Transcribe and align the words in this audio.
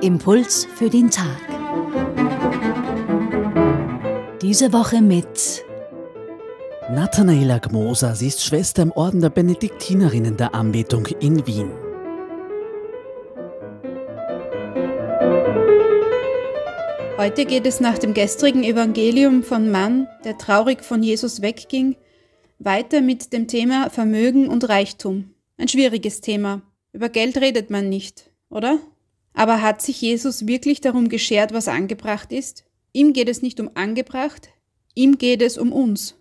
Impuls 0.00 0.66
für 0.76 0.88
den 0.90 1.10
Tag. 1.10 1.40
Diese 4.42 4.72
Woche 4.72 5.00
mit 5.00 5.64
Nathanaela 6.90 7.58
Gmoser, 7.58 8.14
sie 8.14 8.28
ist 8.28 8.44
Schwester 8.44 8.82
im 8.82 8.92
Orden 8.92 9.20
der 9.20 9.30
Benediktinerinnen 9.30 10.36
der 10.36 10.54
Anbetung 10.54 11.06
in 11.20 11.46
Wien. 11.46 11.70
Heute 17.16 17.44
geht 17.46 17.66
es 17.66 17.80
nach 17.80 17.98
dem 17.98 18.14
gestrigen 18.14 18.62
Evangelium 18.62 19.42
von 19.42 19.70
Mann, 19.70 20.06
der 20.24 20.38
traurig 20.38 20.84
von 20.84 21.02
Jesus 21.02 21.42
wegging, 21.42 21.96
weiter 22.58 23.00
mit 23.00 23.32
dem 23.32 23.48
Thema 23.48 23.90
Vermögen 23.90 24.48
und 24.48 24.68
Reichtum. 24.68 25.30
Ein 25.56 25.68
schwieriges 25.68 26.20
Thema. 26.20 26.62
Über 26.94 27.08
Geld 27.08 27.36
redet 27.38 27.70
man 27.70 27.88
nicht, 27.88 28.30
oder? 28.50 28.78
Aber 29.32 29.60
hat 29.60 29.82
sich 29.82 30.00
Jesus 30.00 30.46
wirklich 30.46 30.80
darum 30.80 31.08
geschert, 31.08 31.52
was 31.52 31.66
angebracht 31.66 32.30
ist? 32.30 32.64
Ihm 32.92 33.12
geht 33.12 33.28
es 33.28 33.42
nicht 33.42 33.58
um 33.58 33.68
angebracht, 33.74 34.50
ihm 34.94 35.18
geht 35.18 35.42
es 35.42 35.58
um 35.58 35.72
uns, 35.72 36.14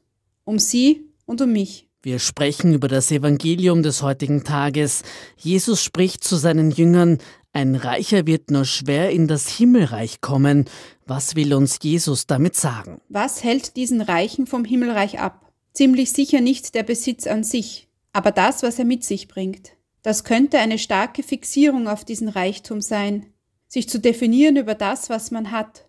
um 0.46 0.58
sie 0.58 1.06
und 1.28 1.42
um 1.42 1.52
mich. 1.52 1.88
Wir 2.02 2.18
sprechen 2.18 2.74
über 2.74 2.88
das 2.88 3.12
Evangelium 3.12 3.84
des 3.84 4.02
heutigen 4.02 4.44
Tages. 4.44 5.04
Jesus 5.38 5.84
spricht 5.84 6.24
zu 6.24 6.38
seinen 6.38 6.72
Jüngern, 6.72 7.20
ein 7.54 7.76
Reicher 7.76 8.26
wird 8.26 8.50
nur 8.50 8.66
schwer 8.66 9.12
in 9.12 9.28
das 9.28 9.48
Himmelreich 9.48 10.22
kommen. 10.22 10.66
Was 11.06 11.36
will 11.36 11.54
uns 11.54 11.78
Jesus 11.84 12.26
damit 12.26 12.56
sagen? 12.56 13.00
Was 13.10 13.44
hält 13.44 13.76
diesen 13.76 14.02
Reichen 14.02 14.48
vom 14.48 14.66
Himmelreich 14.66 15.20
ab? 15.20 15.54
Ziemlich 15.72 16.12
sicher 16.12 16.42
nicht 16.42 16.74
der 16.74 16.82
Besitz 16.82 17.28
an 17.28 17.44
sich, 17.44 17.90
aber 18.12 18.32
das, 18.32 18.64
was 18.64 18.80
er 18.80 18.86
mit 18.86 19.04
sich 19.04 19.28
bringt. 19.28 19.74
Das 20.04 20.26
könnte 20.26 20.60
eine 20.60 20.78
starke 20.78 21.24
Fixierung 21.24 21.88
auf 21.88 22.06
diesen 22.06 22.28
Reichtum 22.28 22.82
sein, 22.82 23.26
sich 23.68 23.90
zu 23.90 24.00
definieren 24.00 24.58
über 24.58 24.76
das, 24.76 25.10
was 25.10 25.32
man 25.32 25.52
hat 25.52 25.88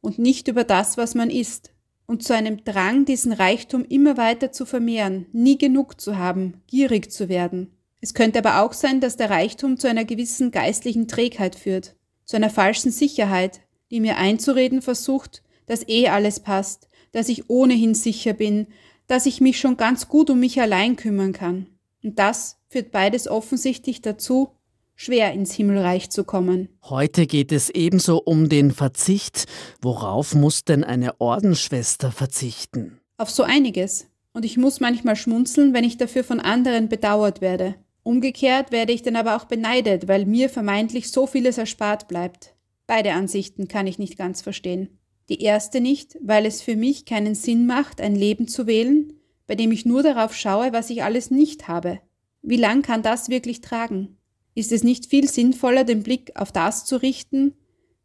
und 0.00 0.18
nicht 0.18 0.48
über 0.48 0.64
das, 0.64 0.98
was 0.98 1.14
man 1.14 1.30
ist, 1.30 1.72
und 2.06 2.22
zu 2.22 2.34
einem 2.34 2.64
Drang, 2.64 3.06
diesen 3.06 3.32
Reichtum 3.32 3.84
immer 3.84 4.18
weiter 4.18 4.52
zu 4.52 4.66
vermehren, 4.66 5.26
nie 5.32 5.56
genug 5.56 6.00
zu 6.00 6.18
haben, 6.18 6.60
gierig 6.66 7.10
zu 7.10 7.30
werden. 7.30 7.70
Es 8.02 8.12
könnte 8.12 8.40
aber 8.40 8.60
auch 8.60 8.74
sein, 8.74 9.00
dass 9.00 9.16
der 9.16 9.30
Reichtum 9.30 9.78
zu 9.78 9.88
einer 9.88 10.04
gewissen 10.04 10.50
geistlichen 10.50 11.08
Trägheit 11.08 11.54
führt, 11.54 11.96
zu 12.26 12.36
einer 12.36 12.50
falschen 12.50 12.90
Sicherheit, 12.90 13.62
die 13.90 14.00
mir 14.00 14.18
einzureden 14.18 14.82
versucht, 14.82 15.42
dass 15.64 15.88
eh 15.88 16.08
alles 16.08 16.40
passt, 16.40 16.88
dass 17.12 17.30
ich 17.30 17.48
ohnehin 17.48 17.94
sicher 17.94 18.34
bin, 18.34 18.66
dass 19.06 19.24
ich 19.24 19.40
mich 19.40 19.58
schon 19.58 19.78
ganz 19.78 20.08
gut 20.08 20.28
um 20.28 20.40
mich 20.40 20.60
allein 20.60 20.96
kümmern 20.96 21.32
kann. 21.32 21.68
Und 22.04 22.18
das 22.18 22.58
führt 22.68 22.92
beides 22.92 23.26
offensichtlich 23.26 24.02
dazu, 24.02 24.50
schwer 24.94 25.32
ins 25.32 25.54
Himmelreich 25.54 26.10
zu 26.10 26.22
kommen. 26.24 26.68
Heute 26.84 27.26
geht 27.26 27.50
es 27.50 27.70
ebenso 27.70 28.18
um 28.18 28.48
den 28.48 28.70
Verzicht. 28.70 29.46
Worauf 29.80 30.34
muss 30.34 30.64
denn 30.64 30.84
eine 30.84 31.20
Ordensschwester 31.20 32.12
verzichten? 32.12 33.00
Auf 33.16 33.30
so 33.30 33.42
einiges. 33.42 34.06
Und 34.34 34.44
ich 34.44 34.56
muss 34.56 34.80
manchmal 34.80 35.16
schmunzeln, 35.16 35.72
wenn 35.72 35.84
ich 35.84 35.96
dafür 35.96 36.24
von 36.24 36.40
anderen 36.40 36.88
bedauert 36.88 37.40
werde. 37.40 37.76
Umgekehrt 38.02 38.70
werde 38.70 38.92
ich 38.92 39.02
dann 39.02 39.16
aber 39.16 39.36
auch 39.36 39.46
beneidet, 39.46 40.06
weil 40.06 40.26
mir 40.26 40.50
vermeintlich 40.50 41.10
so 41.10 41.26
vieles 41.26 41.56
erspart 41.56 42.06
bleibt. 42.06 42.54
Beide 42.86 43.14
Ansichten 43.14 43.66
kann 43.66 43.86
ich 43.86 43.98
nicht 43.98 44.18
ganz 44.18 44.42
verstehen. 44.42 44.98
Die 45.30 45.40
erste 45.40 45.80
nicht, 45.80 46.18
weil 46.20 46.44
es 46.44 46.60
für 46.60 46.76
mich 46.76 47.06
keinen 47.06 47.34
Sinn 47.34 47.64
macht, 47.66 48.02
ein 48.02 48.14
Leben 48.14 48.46
zu 48.46 48.66
wählen, 48.66 49.14
bei 49.46 49.54
dem 49.54 49.72
ich 49.72 49.84
nur 49.84 50.02
darauf 50.02 50.34
schaue, 50.34 50.72
was 50.72 50.90
ich 50.90 51.02
alles 51.02 51.30
nicht 51.30 51.68
habe. 51.68 52.00
Wie 52.42 52.56
lang 52.56 52.82
kann 52.82 53.02
das 53.02 53.28
wirklich 53.28 53.60
tragen? 53.60 54.16
Ist 54.54 54.72
es 54.72 54.84
nicht 54.84 55.06
viel 55.06 55.28
sinnvoller, 55.28 55.84
den 55.84 56.02
Blick 56.02 56.32
auf 56.36 56.52
das 56.52 56.84
zu 56.84 56.96
richten, 56.96 57.54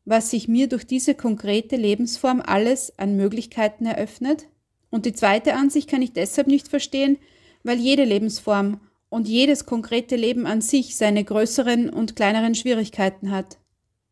was 0.05 0.31
sich 0.31 0.47
mir 0.47 0.67
durch 0.67 0.85
diese 0.85 1.13
konkrete 1.13 1.75
Lebensform 1.75 2.41
alles 2.43 2.97
an 2.97 3.15
Möglichkeiten 3.15 3.85
eröffnet? 3.85 4.47
Und 4.89 5.05
die 5.05 5.13
zweite 5.13 5.53
Ansicht 5.53 5.89
kann 5.89 6.01
ich 6.01 6.13
deshalb 6.13 6.47
nicht 6.47 6.67
verstehen, 6.67 7.17
weil 7.63 7.77
jede 7.77 8.03
Lebensform 8.03 8.79
und 9.09 9.27
jedes 9.27 9.65
konkrete 9.65 10.15
Leben 10.15 10.45
an 10.47 10.61
sich 10.61 10.95
seine 10.95 11.23
größeren 11.23 11.89
und 11.89 12.15
kleineren 12.15 12.55
Schwierigkeiten 12.55 13.31
hat, 13.31 13.57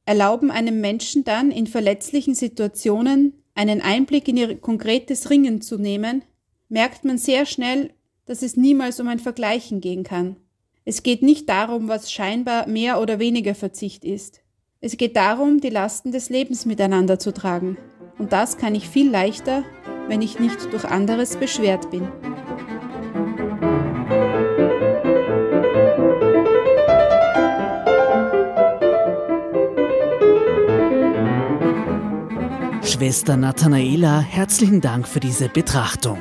erlauben 0.06 0.52
einem 0.52 0.82
Menschen 0.82 1.24
dann 1.24 1.52
in 1.52 1.68
verletzlichen 1.68 2.36
Situationen 2.36 3.34
einen 3.56 3.82
Einblick 3.82 4.28
in 4.28 4.38
ihr 4.38 4.58
konkretes 4.58 5.30
Ringen 5.30 5.62
zu 5.62 5.78
nehmen, 5.78 6.24
merkt 6.70 7.06
man 7.06 7.18
sehr 7.18 7.46
schnell, 7.46 7.92
dass 8.26 8.42
es 8.42 8.58
niemals 8.58 9.00
um 9.00 9.08
ein 9.08 9.20
Vergleichen 9.20 9.82
gehen 9.82 10.04
kann. 10.04 10.36
Es 10.86 11.04
geht 11.04 11.22
nicht 11.22 11.50
darum, 11.50 11.88
was 11.88 12.12
scheinbar 12.12 12.68
mehr 12.68 13.02
oder 13.02 13.20
weniger 13.20 13.56
Verzicht 13.56 14.06
ist. 14.06 14.42
Es 14.80 14.98
geht 14.98 15.16
darum, 15.16 15.60
die 15.60 15.70
Lasten 15.70 16.12
des 16.12 16.30
Lebens 16.30 16.66
miteinander 16.66 17.20
zu 17.20 17.34
tragen. 17.34 17.78
Und 18.18 18.32
das 18.32 18.58
kann 18.58 18.76
ich 18.76 18.88
viel 18.88 19.10
leichter, 19.10 19.64
wenn 20.08 20.22
ich 20.22 20.40
nicht 20.40 20.72
durch 20.72 20.86
anderes 20.86 21.38
beschwert 21.38 21.90
bin. 21.90 22.08
Schwester 32.84 33.38
Nathanaela, 33.38 34.22
herzlichen 34.22 34.82
Dank 34.82 35.08
für 35.08 35.20
diese 35.20 35.50
Betrachtung. 35.50 36.20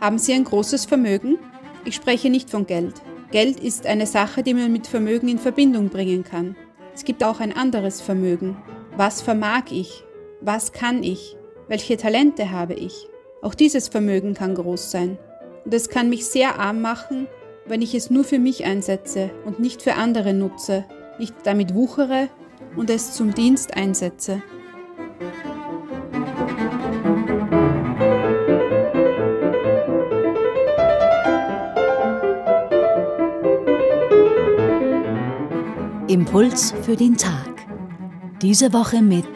Haben 0.00 0.18
Sie 0.18 0.32
ein 0.32 0.44
großes 0.44 0.84
Vermögen? 0.84 1.38
Ich 1.84 1.96
spreche 1.96 2.30
nicht 2.30 2.50
von 2.50 2.66
Geld. 2.66 3.02
Geld 3.32 3.58
ist 3.58 3.84
eine 3.84 4.06
Sache, 4.06 4.44
die 4.44 4.54
man 4.54 4.70
mit 4.70 4.86
Vermögen 4.86 5.28
in 5.28 5.38
Verbindung 5.38 5.88
bringen 5.88 6.22
kann. 6.22 6.54
Es 6.94 7.04
gibt 7.04 7.24
auch 7.24 7.40
ein 7.40 7.54
anderes 7.54 8.00
Vermögen. 8.00 8.56
Was 8.96 9.22
vermag 9.22 9.64
ich? 9.70 10.04
Was 10.40 10.72
kann 10.72 11.02
ich? 11.02 11.36
Welche 11.66 11.96
Talente 11.96 12.52
habe 12.52 12.74
ich? 12.74 13.08
Auch 13.42 13.54
dieses 13.54 13.88
Vermögen 13.88 14.34
kann 14.34 14.54
groß 14.54 14.92
sein. 14.92 15.18
Und 15.64 15.74
es 15.74 15.88
kann 15.88 16.08
mich 16.08 16.26
sehr 16.26 16.60
arm 16.60 16.80
machen, 16.80 17.26
wenn 17.66 17.82
ich 17.82 17.94
es 17.94 18.08
nur 18.08 18.22
für 18.22 18.38
mich 18.38 18.64
einsetze 18.64 19.30
und 19.44 19.58
nicht 19.58 19.82
für 19.82 19.94
andere 19.94 20.32
nutze, 20.32 20.84
nicht 21.18 21.34
damit 21.42 21.74
wuchere 21.74 22.28
und 22.76 22.88
es 22.88 23.14
zum 23.14 23.34
Dienst 23.34 23.76
einsetze. 23.76 24.42
Impuls 36.08 36.72
für 36.82 36.96
den 36.96 37.18
Tag. 37.18 37.66
Diese 38.40 38.72
Woche 38.72 39.02
mit 39.02 39.26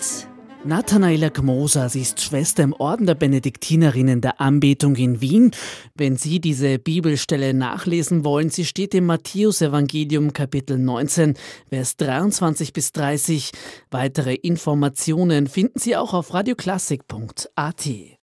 Nathanaela 0.64 1.28
Gmoser, 1.28 1.90
sie 1.90 2.00
ist 2.00 2.22
Schwester 2.22 2.62
im 2.62 2.72
Orden 2.72 3.04
der 3.04 3.14
Benediktinerinnen 3.14 4.22
der 4.22 4.40
Anbetung 4.40 4.96
in 4.96 5.20
Wien. 5.20 5.50
Wenn 5.94 6.16
Sie 6.16 6.40
diese 6.40 6.78
Bibelstelle 6.78 7.52
nachlesen 7.52 8.24
wollen, 8.24 8.48
sie 8.48 8.64
steht 8.64 8.94
im 8.94 9.04
Matthäusevangelium 9.04 10.32
Kapitel 10.32 10.78
19, 10.78 11.34
Vers 11.68 11.98
23 11.98 12.72
bis 12.72 12.92
30. 12.92 13.52
Weitere 13.90 14.34
Informationen 14.34 15.48
finden 15.48 15.78
Sie 15.78 15.94
auch 15.94 16.14
auf 16.14 16.32
radioklassik.at. 16.32 18.18